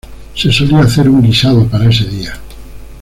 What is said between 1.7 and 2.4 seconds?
ese día.